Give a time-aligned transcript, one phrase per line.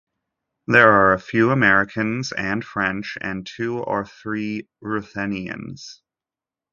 [0.65, 6.01] There are a few Americans and French and two or three Ruthenians.